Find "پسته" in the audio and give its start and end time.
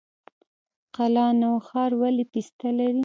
2.31-2.67